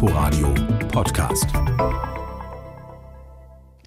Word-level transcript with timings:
Inforadio 0.00 0.54
Podcast. 0.92 1.48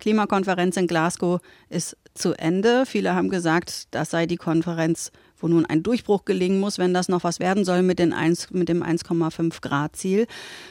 Klimakonferenz 0.01 0.75
in 0.75 0.87
Glasgow 0.87 1.39
ist 1.69 1.95
zu 2.13 2.33
Ende. 2.33 2.85
Viele 2.85 3.15
haben 3.15 3.29
gesagt, 3.29 3.87
das 3.91 4.09
sei 4.09 4.25
die 4.25 4.35
Konferenz 4.35 5.13
wo 5.41 5.47
nun 5.47 5.65
ein 5.65 5.83
Durchbruch 5.83 6.25
gelingen 6.25 6.59
muss, 6.59 6.77
wenn 6.77 6.93
das 6.93 7.09
noch 7.09 7.23
was 7.23 7.39
werden 7.39 7.65
soll 7.65 7.83
mit, 7.83 7.99
den 7.99 8.13
1, 8.13 8.51
mit 8.51 8.69
dem 8.69 8.83
1,5 8.83 9.61
Grad 9.61 9.95
Ziel. 9.95 10.27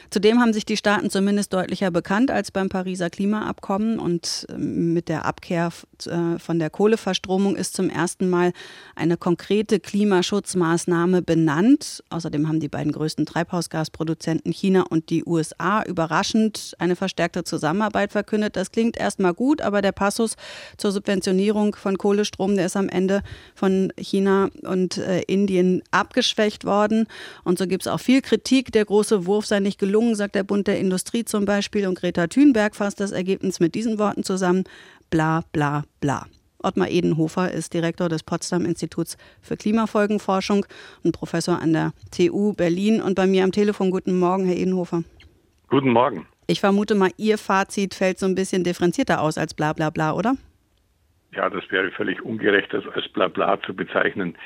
Zudem 0.09 0.39
haben 0.39 0.53
sich 0.53 0.65
die 0.65 0.77
Staaten 0.77 1.09
zumindest 1.09 1.53
deutlicher 1.53 1.91
bekannt 1.91 2.31
als 2.31 2.51
beim 2.51 2.69
Pariser 2.69 3.09
Klimaabkommen 3.09 3.99
und 3.99 4.45
ähm, 4.49 4.93
mit 4.93 5.09
der 5.09 5.25
Abkehr 5.25 5.71
äh, 6.05 6.39
von 6.39 6.59
der 6.59 6.69
Kohleverstromung 6.69 7.55
ist 7.55 7.75
zum 7.75 7.89
ersten 7.89 8.29
Mal 8.29 8.53
eine 8.95 9.17
konkrete 9.17 9.79
Klimaschutzmaßnahme 9.79 11.21
benannt. 11.21 12.03
Außerdem 12.09 12.47
haben 12.47 12.59
die 12.59 12.67
beiden 12.67 12.91
größten 12.91 13.25
Treibhausgasproduzenten 13.25 14.51
China 14.51 14.83
und 14.89 15.09
die 15.09 15.23
USA 15.25 15.83
überraschend 15.83 16.75
eine 16.79 16.95
verstärkte 16.95 17.43
Zusammenarbeit 17.43 18.11
verkündet. 18.11 18.55
Das 18.55 18.71
klingt 18.71 18.97
erstmal 18.97 19.33
gut, 19.33 19.61
aber 19.61 19.81
der 19.81 19.91
Passus 19.91 20.35
zur 20.77 20.91
Subventionierung 20.91 21.75
von 21.75 21.97
Kohlestrom, 21.97 22.55
der 22.55 22.65
ist 22.65 22.77
am 22.77 22.89
Ende 22.89 23.21
von 23.55 23.91
China 23.97 24.49
und 24.65 24.97
äh, 24.97 25.21
Indien 25.21 25.81
abgeschwächt 25.91 26.65
worden. 26.65 27.07
Und 27.43 27.57
so 27.57 27.67
gibt 27.67 27.83
es 27.83 27.87
auch 27.87 27.99
viel 27.99 28.21
Kritik. 28.21 28.71
Der 28.71 28.85
große 28.85 29.25
Wurf 29.25 29.45
sei 29.45 29.59
nicht 29.59 29.79
gelungen, 29.79 30.15
sagt 30.15 30.35
der 30.35 30.43
Bund 30.43 30.67
der 30.67 30.79
Industrie 30.79 31.25
zum 31.25 31.45
Beispiel. 31.45 31.87
Und 31.87 31.99
Greta 31.99 32.27
Thunberg 32.27 32.75
fasst 32.75 32.99
das 32.99 33.11
Ergebnis 33.11 33.59
mit 33.59 33.75
diesen 33.75 33.99
Worten 33.99 34.23
zusammen. 34.23 34.63
Bla, 35.09 35.43
bla, 35.51 35.83
bla. 35.99 36.27
Ottmar 36.63 36.89
Edenhofer 36.89 37.51
ist 37.51 37.73
Direktor 37.73 38.07
des 38.07 38.23
Potsdam 38.23 38.65
Instituts 38.65 39.17
für 39.41 39.57
Klimafolgenforschung 39.57 40.65
und 41.03 41.11
Professor 41.11 41.59
an 41.59 41.73
der 41.73 41.93
TU 42.11 42.53
Berlin. 42.53 43.01
Und 43.01 43.15
bei 43.15 43.27
mir 43.27 43.43
am 43.43 43.51
Telefon, 43.51 43.91
guten 43.91 44.17
Morgen, 44.17 44.45
Herr 44.45 44.55
Edenhofer. 44.55 45.03
Guten 45.69 45.91
Morgen. 45.91 46.27
Ich 46.47 46.59
vermute 46.59 46.95
mal, 46.95 47.11
Ihr 47.17 47.37
Fazit 47.37 47.95
fällt 47.95 48.19
so 48.19 48.25
ein 48.25 48.35
bisschen 48.35 48.63
differenzierter 48.63 49.21
aus 49.21 49.37
als 49.37 49.53
bla 49.53 49.73
bla 49.73 49.89
bla, 49.89 50.13
oder? 50.13 50.35
Ja, 51.33 51.49
das 51.49 51.63
wäre 51.71 51.91
völlig 51.91 52.21
ungerecht, 52.21 52.73
das 52.73 52.85
als 52.87 53.07
Blabla 53.09 53.61
zu 53.61 53.73
bezeichnen. 53.73 54.37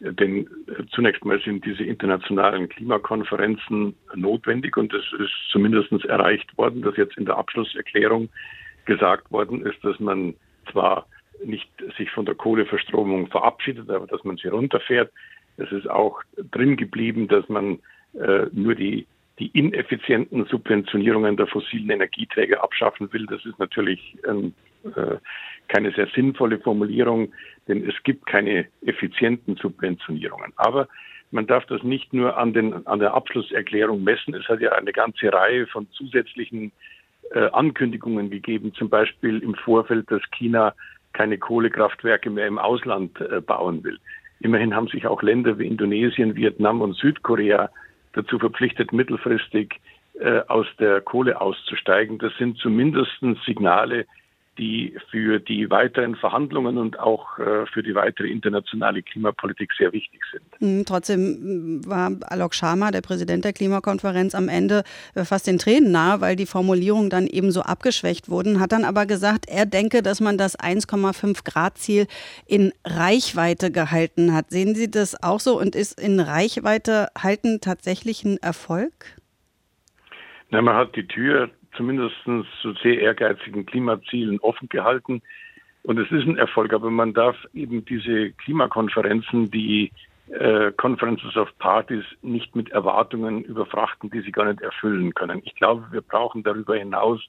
Denn 0.00 0.48
zunächst 0.90 1.24
mal 1.24 1.40
sind 1.40 1.64
diese 1.64 1.84
internationalen 1.84 2.68
Klimakonferenzen 2.68 3.94
notwendig 4.14 4.76
und 4.76 4.92
es 4.92 5.04
ist 5.18 5.32
zumindest 5.50 5.92
erreicht 6.04 6.58
worden, 6.58 6.82
dass 6.82 6.96
jetzt 6.96 7.16
in 7.16 7.24
der 7.24 7.36
Abschlusserklärung 7.36 8.28
gesagt 8.84 9.30
worden 9.30 9.64
ist, 9.64 9.82
dass 9.84 9.98
man 10.00 10.34
zwar 10.70 11.06
nicht 11.44 11.70
sich 11.96 12.10
von 12.10 12.26
der 12.26 12.34
Kohleverstromung 12.34 13.28
verabschiedet, 13.28 13.88
aber 13.88 14.06
dass 14.06 14.24
man 14.24 14.36
sie 14.36 14.48
runterfährt. 14.48 15.12
Es 15.56 15.70
ist 15.70 15.88
auch 15.88 16.20
drin 16.50 16.76
geblieben, 16.76 17.28
dass 17.28 17.48
man 17.48 17.78
äh, 18.14 18.46
nur 18.52 18.74
die, 18.74 19.06
die 19.38 19.48
ineffizienten 19.58 20.44
Subventionierungen 20.46 21.36
der 21.36 21.46
fossilen 21.46 21.90
Energieträger 21.90 22.62
abschaffen 22.62 23.12
will. 23.12 23.26
Das 23.26 23.44
ist 23.44 23.58
natürlich 23.58 24.16
ein 24.28 24.54
keine 25.68 25.92
sehr 25.92 26.08
sinnvolle 26.14 26.58
Formulierung, 26.58 27.32
denn 27.68 27.88
es 27.88 27.94
gibt 28.02 28.26
keine 28.26 28.66
effizienten 28.84 29.56
Subventionierungen. 29.56 30.52
Aber 30.56 30.88
man 31.30 31.46
darf 31.46 31.66
das 31.66 31.82
nicht 31.82 32.12
nur 32.12 32.36
an, 32.36 32.52
den, 32.52 32.86
an 32.86 33.00
der 33.00 33.14
Abschlusserklärung 33.14 34.04
messen. 34.04 34.34
Es 34.34 34.46
hat 34.48 34.60
ja 34.60 34.72
eine 34.72 34.92
ganze 34.92 35.32
Reihe 35.32 35.66
von 35.66 35.88
zusätzlichen 35.90 36.70
äh, 37.32 37.50
Ankündigungen 37.52 38.30
gegeben, 38.30 38.72
zum 38.74 38.88
Beispiel 38.88 39.42
im 39.42 39.54
Vorfeld, 39.54 40.10
dass 40.10 40.22
China 40.30 40.74
keine 41.12 41.38
Kohlekraftwerke 41.38 42.30
mehr 42.30 42.46
im 42.46 42.58
Ausland 42.58 43.20
äh, 43.20 43.40
bauen 43.40 43.82
will. 43.82 43.98
Immerhin 44.40 44.74
haben 44.74 44.88
sich 44.88 45.06
auch 45.06 45.22
Länder 45.22 45.58
wie 45.58 45.66
Indonesien, 45.66 46.36
Vietnam 46.36 46.82
und 46.82 46.94
Südkorea 46.96 47.70
dazu 48.12 48.38
verpflichtet, 48.38 48.92
mittelfristig 48.92 49.80
äh, 50.20 50.40
aus 50.48 50.66
der 50.78 51.00
Kohle 51.00 51.40
auszusteigen. 51.40 52.18
Das 52.18 52.32
sind 52.38 52.58
zumindest 52.58 53.10
Signale, 53.44 54.06
die 54.58 54.96
für 55.10 55.40
die 55.40 55.68
weiteren 55.70 56.14
Verhandlungen 56.14 56.78
und 56.78 56.98
auch 56.98 57.38
äh, 57.38 57.66
für 57.66 57.82
die 57.82 57.94
weitere 57.94 58.28
internationale 58.28 59.02
Klimapolitik 59.02 59.72
sehr 59.76 59.92
wichtig 59.92 60.22
sind. 60.30 60.44
Mhm, 60.60 60.84
trotzdem 60.84 61.80
mm, 61.80 61.86
war 61.86 62.12
Alok 62.22 62.54
Sharma, 62.54 62.90
der 62.90 63.00
Präsident 63.00 63.44
der 63.44 63.52
Klimakonferenz, 63.52 64.34
am 64.34 64.48
Ende 64.48 64.84
äh, 65.14 65.24
fast 65.24 65.46
den 65.46 65.58
Tränen 65.58 65.90
nahe, 65.90 66.20
weil 66.20 66.36
die 66.36 66.46
Formulierungen 66.46 67.10
dann 67.10 67.26
eben 67.26 67.50
so 67.50 67.62
abgeschwächt 67.62 68.28
wurden, 68.28 68.60
hat 68.60 68.72
dann 68.72 68.84
aber 68.84 69.06
gesagt, 69.06 69.46
er 69.48 69.66
denke, 69.66 70.02
dass 70.02 70.20
man 70.20 70.38
das 70.38 70.58
1,5 70.58 71.44
Grad 71.44 71.78
Ziel 71.78 72.06
in 72.46 72.72
Reichweite 72.84 73.70
gehalten 73.70 74.32
hat. 74.32 74.50
Sehen 74.50 74.74
Sie 74.74 74.90
das 74.90 75.20
auch 75.22 75.40
so 75.40 75.58
und 75.58 75.74
ist 75.74 76.00
in 76.00 76.20
Reichweite 76.20 77.08
halten 77.20 77.60
tatsächlich 77.60 78.24
ein 78.24 78.38
Erfolg? 78.38 78.92
Na, 80.50 80.62
man 80.62 80.76
hat 80.76 80.94
die 80.94 81.06
Tür 81.06 81.50
zumindest 81.76 82.14
zu 82.24 82.72
sehr 82.82 83.00
ehrgeizigen 83.00 83.66
Klimazielen 83.66 84.38
offen 84.40 84.68
gehalten. 84.68 85.22
Und 85.82 85.98
es 85.98 86.10
ist 86.10 86.26
ein 86.26 86.38
Erfolg, 86.38 86.72
aber 86.72 86.90
man 86.90 87.12
darf 87.12 87.36
eben 87.52 87.84
diese 87.84 88.30
Klimakonferenzen, 88.32 89.50
die 89.50 89.90
äh, 90.30 90.72
Conferences 90.72 91.36
of 91.36 91.50
Parties 91.58 92.04
nicht 92.22 92.56
mit 92.56 92.70
Erwartungen 92.70 93.44
überfrachten, 93.44 94.10
die 94.10 94.20
sie 94.20 94.32
gar 94.32 94.46
nicht 94.46 94.62
erfüllen 94.62 95.12
können. 95.14 95.42
Ich 95.44 95.54
glaube, 95.56 95.86
wir 95.90 96.00
brauchen 96.00 96.42
darüber 96.42 96.76
hinaus 96.76 97.20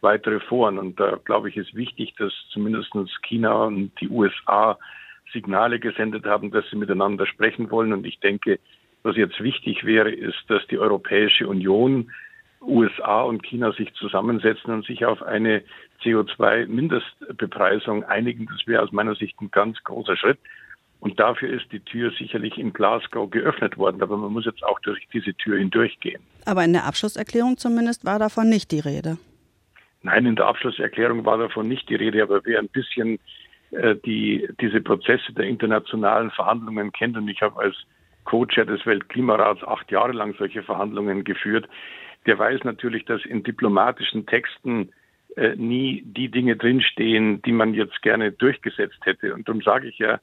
weitere 0.00 0.40
Foren. 0.40 0.78
Und 0.78 0.98
da 0.98 1.18
glaube 1.24 1.48
ich, 1.48 1.56
ist 1.56 1.74
wichtig, 1.74 2.14
dass 2.18 2.32
zumindest 2.50 2.92
China 3.22 3.64
und 3.64 3.92
die 4.00 4.08
USA 4.08 4.76
Signale 5.32 5.78
gesendet 5.78 6.26
haben, 6.26 6.50
dass 6.50 6.68
sie 6.70 6.76
miteinander 6.76 7.26
sprechen 7.26 7.70
wollen. 7.70 7.92
Und 7.92 8.04
ich 8.04 8.18
denke, 8.20 8.58
was 9.02 9.16
jetzt 9.16 9.40
wichtig 9.40 9.84
wäre, 9.84 10.10
ist, 10.10 10.42
dass 10.48 10.66
die 10.66 10.78
Europäische 10.78 11.48
Union 11.48 12.10
USA 12.62 13.22
und 13.22 13.42
China 13.42 13.72
sich 13.72 13.92
zusammensetzen 13.94 14.72
und 14.72 14.86
sich 14.86 15.04
auf 15.04 15.22
eine 15.22 15.62
CO2-Mindestbepreisung 16.02 18.04
einigen. 18.04 18.46
Das 18.46 18.66
wäre 18.66 18.82
aus 18.82 18.92
meiner 18.92 19.14
Sicht 19.14 19.40
ein 19.40 19.50
ganz 19.50 19.82
großer 19.84 20.16
Schritt. 20.16 20.38
Und 21.00 21.18
dafür 21.18 21.52
ist 21.52 21.72
die 21.72 21.80
Tür 21.80 22.12
sicherlich 22.16 22.58
in 22.58 22.72
Glasgow 22.72 23.28
geöffnet 23.28 23.76
worden. 23.76 24.00
Aber 24.02 24.16
man 24.16 24.32
muss 24.32 24.44
jetzt 24.44 24.62
auch 24.62 24.78
durch 24.80 25.00
diese 25.12 25.34
Tür 25.34 25.58
hindurchgehen. 25.58 26.22
Aber 26.46 26.64
in 26.64 26.72
der 26.72 26.84
Abschlusserklärung 26.84 27.56
zumindest 27.56 28.04
war 28.04 28.20
davon 28.20 28.48
nicht 28.48 28.70
die 28.70 28.78
Rede. 28.78 29.18
Nein, 30.02 30.26
in 30.26 30.36
der 30.36 30.46
Abschlusserklärung 30.46 31.24
war 31.24 31.38
davon 31.38 31.66
nicht 31.66 31.88
die 31.88 31.96
Rede. 31.96 32.22
Aber 32.22 32.44
wer 32.44 32.60
ein 32.60 32.68
bisschen 32.68 33.18
äh, 33.72 33.96
die, 34.04 34.48
diese 34.60 34.80
Prozesse 34.80 35.32
der 35.32 35.46
internationalen 35.46 36.30
Verhandlungen 36.30 36.92
kennt, 36.92 37.16
und 37.16 37.28
ich 37.28 37.42
habe 37.42 37.60
als 37.60 37.74
Co-Chair 38.24 38.66
des 38.66 38.86
Weltklimarats 38.86 39.64
acht 39.64 39.90
Jahre 39.90 40.12
lang 40.12 40.34
solche 40.38 40.62
Verhandlungen 40.62 41.24
geführt, 41.24 41.68
der 42.26 42.38
weiß 42.38 42.64
natürlich, 42.64 43.04
dass 43.04 43.24
in 43.24 43.42
diplomatischen 43.42 44.26
Texten 44.26 44.92
äh, 45.36 45.56
nie 45.56 46.02
die 46.04 46.28
Dinge 46.28 46.56
drinstehen, 46.56 47.42
die 47.42 47.52
man 47.52 47.74
jetzt 47.74 48.02
gerne 48.02 48.32
durchgesetzt 48.32 48.98
hätte. 49.04 49.34
Und 49.34 49.48
darum 49.48 49.62
sage 49.62 49.88
ich 49.88 49.98
ja, 49.98 50.20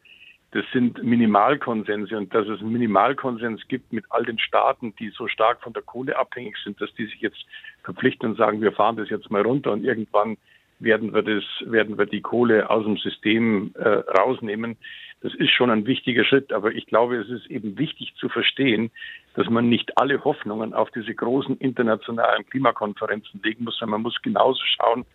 das 0.51 0.65
sind 0.73 1.03
Minimalkonsense 1.03 2.17
und 2.17 2.33
dass 2.33 2.47
es 2.47 2.59
einen 2.59 2.71
Minimalkonsens 2.71 3.67
gibt 3.67 3.93
mit 3.93 4.05
all 4.09 4.23
den 4.23 4.39
Staaten, 4.39 4.95
die 4.95 5.09
so 5.09 5.27
stark 5.27 5.61
von 5.61 5.73
der 5.73 5.83
Kohle 5.83 6.17
abhängig 6.17 6.57
sind, 6.63 6.81
dass 6.81 6.93
die 6.95 7.05
sich 7.05 7.21
jetzt 7.21 7.45
verpflichten 7.83 8.31
und 8.31 8.37
sagen, 8.37 8.61
wir 8.61 8.71
fahren 8.71 8.97
das 8.97 9.09
jetzt 9.09 9.29
mal 9.29 9.43
runter 9.43 9.71
und 9.71 9.83
irgendwann 9.83 10.37
werden 10.79 11.13
wir 11.13 11.21
das, 11.21 11.43
werden 11.65 11.97
wir 11.97 12.05
die 12.05 12.21
Kohle 12.21 12.69
aus 12.69 12.85
dem 12.85 12.97
System 12.97 13.73
äh, 13.75 13.87
rausnehmen. 13.87 14.77
Das 15.21 15.33
ist 15.35 15.51
schon 15.51 15.69
ein 15.69 15.85
wichtiger 15.85 16.23
Schritt, 16.23 16.53
aber 16.53 16.71
ich 16.71 16.85
glaube, 16.85 17.17
es 17.17 17.29
ist 17.29 17.47
eben 17.47 17.77
wichtig 17.77 18.13
zu 18.15 18.29
verstehen, 18.29 18.89
dass 19.35 19.49
man 19.49 19.67
nicht 19.67 19.97
alle 19.97 20.23
Hoffnungen 20.23 20.73
auf 20.73 20.89
diese 20.91 21.13
großen 21.13 21.57
internationalen 21.57 22.45
Klimakonferenzen 22.49 23.41
legen 23.43 23.65
muss, 23.65 23.77
sondern 23.77 24.01
man 24.01 24.03
muss 24.03 24.21
genauso 24.21 24.61
schauen 24.77 25.05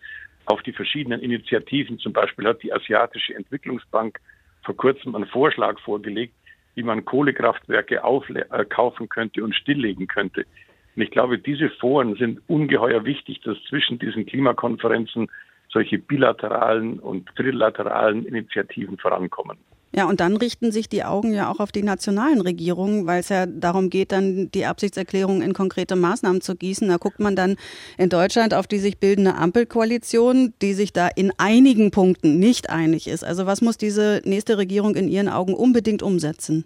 auf 0.45 0.61
die 0.61 0.73
verschiedenen 0.73 1.21
Initiativen. 1.21 1.97
Zum 1.97 2.13
Beispiel 2.13 2.47
hat 2.47 2.61
die 2.61 2.71
Asiatische 2.71 3.33
Entwicklungsbank 3.33 4.19
vor 4.63 4.75
kurzem 4.75 5.15
einen 5.15 5.25
Vorschlag 5.25 5.79
vorgelegt, 5.79 6.35
wie 6.75 6.83
man 6.83 7.05
Kohlekraftwerke 7.05 8.03
aufkaufen 8.03 9.09
könnte 9.09 9.43
und 9.43 9.55
stilllegen 9.55 10.07
könnte. 10.07 10.45
Und 10.95 11.01
ich 11.01 11.11
glaube, 11.11 11.39
diese 11.39 11.69
Foren 11.69 12.15
sind 12.15 12.41
ungeheuer 12.47 13.05
wichtig, 13.05 13.41
dass 13.41 13.57
zwischen 13.69 13.99
diesen 13.99 14.25
Klimakonferenzen 14.25 15.29
solche 15.75 15.99
bilateralen 15.99 16.99
und 16.99 17.27
trilateralen 17.35 18.25
Initiativen 18.25 18.97
vorankommen. 18.97 19.57
Ja, 19.93 20.05
und 20.09 20.19
dann 20.19 20.35
richten 20.35 20.71
sich 20.71 20.89
die 20.89 21.03
Augen 21.03 21.33
ja 21.33 21.49
auch 21.49 21.59
auf 21.59 21.71
die 21.71 21.83
nationalen 21.83 22.41
Regierungen, 22.41 23.07
weil 23.07 23.19
es 23.21 23.29
ja 23.29 23.45
darum 23.45 23.89
geht, 23.89 24.11
dann 24.11 24.51
die 24.51 24.65
Absichtserklärung 24.65 25.41
in 25.41 25.53
konkrete 25.53 25.95
Maßnahmen 25.95 26.41
zu 26.41 26.55
gießen. 26.55 26.87
Da 26.89 26.97
guckt 26.97 27.19
man 27.19 27.35
dann 27.35 27.55
in 27.97 28.09
Deutschland 28.09 28.53
auf 28.53 28.67
die 28.67 28.79
sich 28.79 28.99
bildende 28.99 29.35
Ampelkoalition, 29.35 30.53
die 30.61 30.73
sich 30.73 30.91
da 30.91 31.07
in 31.07 31.31
einigen 31.37 31.91
Punkten 31.91 32.39
nicht 32.39 32.69
einig 32.69 33.07
ist. 33.07 33.23
Also 33.23 33.45
was 33.45 33.61
muss 33.61 33.77
diese 33.77 34.21
nächste 34.25 34.57
Regierung 34.57 34.95
in 34.95 35.07
Ihren 35.07 35.29
Augen 35.29 35.53
unbedingt 35.53 36.03
umsetzen? 36.03 36.65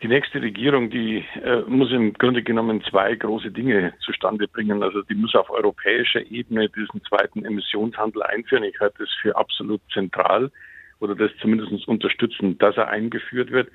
Die 0.00 0.08
nächste 0.08 0.40
Regierung, 0.40 0.90
die 0.90 1.24
äh, 1.42 1.62
muss 1.66 1.90
im 1.90 2.12
Grunde 2.12 2.42
genommen 2.42 2.82
zwei 2.88 3.16
große 3.16 3.50
Dinge 3.50 3.94
zustande 4.00 4.46
bringen. 4.46 4.82
Also 4.82 5.02
die 5.02 5.14
muss 5.14 5.34
auf 5.34 5.50
europäischer 5.50 6.24
Ebene 6.30 6.68
diesen 6.68 7.02
zweiten 7.02 7.44
Emissionshandel 7.44 8.22
einführen. 8.22 8.62
Ich 8.62 8.78
halte 8.78 8.98
das 9.00 9.12
für 9.20 9.36
absolut 9.36 9.80
zentral 9.92 10.52
oder 11.00 11.16
das 11.16 11.32
zumindest 11.40 11.88
unterstützen, 11.88 12.58
dass 12.58 12.76
er 12.76 12.88
eingeführt 12.88 13.50
wird. 13.50 13.70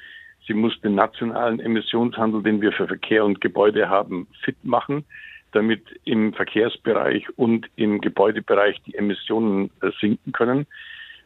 Sie 0.48 0.54
muss 0.54 0.80
den 0.82 0.96
nationalen 0.96 1.60
Emissionshandel, 1.60 2.42
den 2.42 2.62
wir 2.62 2.72
für 2.72 2.88
Verkehr 2.88 3.26
und 3.26 3.42
Gebäude 3.42 3.90
haben, 3.90 4.28
fit 4.44 4.64
machen, 4.64 5.04
damit 5.52 5.84
im 6.06 6.34
Verkehrsbereich 6.34 7.28
und 7.38 7.68
im 7.76 8.00
Gebäudebereich 8.00 8.82
die 8.86 8.96
Emissionen 8.96 9.72
äh, 9.82 9.92
sinken 10.00 10.32
können. 10.32 10.68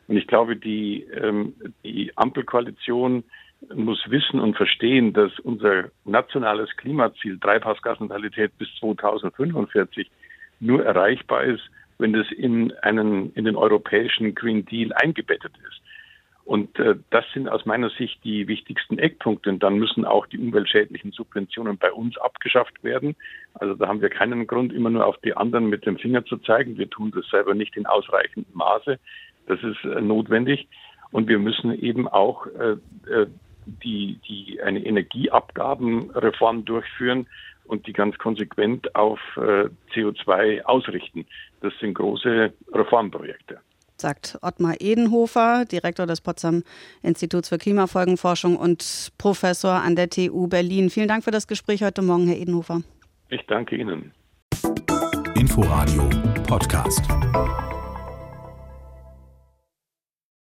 Und 0.07 0.17
ich 0.17 0.27
glaube, 0.27 0.55
die, 0.55 1.03
ähm, 1.03 1.53
die 1.83 2.11
Ampelkoalition 2.15 3.23
muss 3.73 4.03
wissen 4.09 4.39
und 4.39 4.55
verstehen, 4.55 5.13
dass 5.13 5.37
unser 5.39 5.85
nationales 6.05 6.69
Klimaziel 6.77 7.39
Treibhausgasneutralität 7.39 8.57
bis 8.57 8.69
2045 8.79 10.09
nur 10.59 10.85
erreichbar 10.85 11.43
ist, 11.43 11.63
wenn 11.97 12.13
das 12.13 12.27
in 12.31 12.71
einen 12.81 13.33
in 13.33 13.45
den 13.45 13.55
europäischen 13.55 14.35
Green 14.35 14.65
Deal 14.65 14.93
eingebettet 14.93 15.53
ist. 15.67 15.81
Und 16.47 16.79
äh, 16.79 16.95
das 17.09 17.25
sind 17.33 17.49
aus 17.49 17.65
meiner 17.65 17.89
Sicht 17.89 18.23
die 18.23 18.47
wichtigsten 18.47 18.97
Eckpunkte. 18.97 19.49
Und 19.49 19.63
dann 19.63 19.77
müssen 19.79 20.05
auch 20.05 20.27
die 20.27 20.39
umweltschädlichen 20.39 21.11
Subventionen 21.11 21.77
bei 21.77 21.91
uns 21.91 22.17
abgeschafft 22.17 22.85
werden. 22.85 23.17
Also 23.55 23.73
da 23.73 23.89
haben 23.89 23.99
wir 23.99 24.09
keinen 24.09 24.47
Grund, 24.47 24.71
immer 24.71 24.89
nur 24.89 25.05
auf 25.05 25.17
die 25.17 25.35
anderen 25.35 25.67
mit 25.67 25.85
dem 25.85 25.97
Finger 25.97 26.23
zu 26.23 26.37
zeigen. 26.37 26.77
Wir 26.77 26.89
tun 26.89 27.11
das 27.13 27.27
selber 27.29 27.53
nicht 27.53 27.75
in 27.75 27.85
ausreichendem 27.85 28.53
Maße. 28.53 28.97
Das 29.47 29.59
ist 29.63 29.83
äh, 29.83 30.01
notwendig. 30.01 30.67
Und 31.11 31.27
wir 31.27 31.39
müssen 31.39 31.73
eben 31.73 32.07
auch 32.07 32.47
äh, 32.47 32.77
äh 33.11 33.27
die, 33.83 34.17
die 34.25 34.61
eine 34.61 34.85
Energieabgabenreform 34.85 36.63
durchführen 36.63 37.27
und 37.65 37.85
die 37.85 37.91
ganz 37.91 38.17
konsequent 38.17 38.95
auf 38.95 39.19
äh, 39.35 39.67
CO2 39.93 40.63
ausrichten. 40.63 41.25
Das 41.59 41.73
sind 41.81 41.95
große 41.95 42.53
Reformprojekte 42.71 43.59
sagt 43.99 44.37
Ottmar 44.41 44.75
Edenhofer, 44.79 45.65
Direktor 45.65 46.05
des 46.05 46.21
Potsdam 46.21 46.63
Instituts 47.01 47.49
für 47.49 47.57
Klimafolgenforschung 47.57 48.55
und 48.55 49.11
Professor 49.17 49.71
an 49.71 49.95
der 49.95 50.09
TU 50.09 50.47
Berlin. 50.47 50.89
Vielen 50.89 51.07
Dank 51.07 51.23
für 51.23 51.31
das 51.31 51.47
Gespräch 51.47 51.83
heute 51.83 52.01
Morgen, 52.01 52.27
Herr 52.27 52.37
Edenhofer. 52.37 52.81
Ich 53.29 53.45
danke 53.47 53.75
Ihnen. 53.75 54.11
Inforadio 55.35 56.09
Podcast. 56.47 57.01